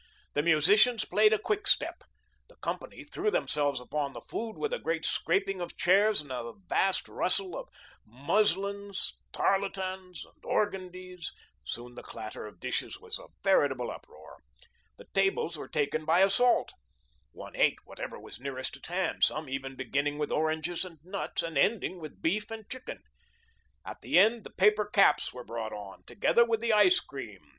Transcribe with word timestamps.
The 0.33 0.41
musicians 0.41 1.05
played 1.05 1.31
a 1.31 1.37
quick 1.37 1.67
step. 1.67 2.01
The 2.49 2.55
company 2.55 3.03
threw 3.03 3.29
themselves 3.29 3.79
upon 3.79 4.13
the 4.13 4.21
food 4.21 4.57
with 4.57 4.73
a 4.73 4.79
great 4.79 5.05
scraping 5.05 5.61
of 5.61 5.77
chairs 5.77 6.21
and 6.21 6.31
a 6.31 6.53
vast 6.65 7.07
rustle 7.07 7.55
of 7.55 7.69
muslins, 8.03 9.13
tarletans, 9.31 10.25
and 10.25 10.43
organdies; 10.43 11.31
soon 11.63 11.93
the 11.93 12.01
clatter 12.01 12.47
of 12.47 12.59
dishes 12.59 12.99
was 12.99 13.19
a 13.19 13.27
veritable 13.43 13.91
uproar. 13.91 14.39
The 14.97 15.05
tables 15.13 15.55
were 15.55 15.67
taken 15.69 16.03
by 16.03 16.21
assault. 16.21 16.73
One 17.31 17.55
ate 17.55 17.77
whatever 17.85 18.19
was 18.19 18.39
nearest 18.39 18.75
at 18.77 18.87
hand, 18.87 19.23
some 19.23 19.47
even 19.47 19.75
beginning 19.75 20.17
with 20.17 20.31
oranges 20.31 20.83
and 20.83 20.97
nuts 21.03 21.43
and 21.43 21.59
ending 21.59 21.99
with 21.99 22.23
beef 22.23 22.49
and 22.49 22.67
chicken. 22.71 23.03
At 23.85 24.01
the 24.01 24.17
end 24.17 24.45
the 24.45 24.49
paper 24.49 24.85
caps 24.87 25.31
were 25.31 25.45
brought 25.45 25.71
on, 25.73 26.01
together 26.07 26.43
with 26.43 26.59
the 26.59 26.73
ice 26.73 26.99
cream. 26.99 27.49